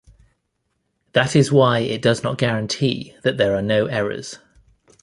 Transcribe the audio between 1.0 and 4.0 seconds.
That is why it does not guarantee that there are no